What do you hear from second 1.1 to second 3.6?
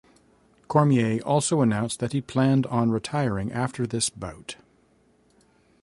also announced that he planned on retiring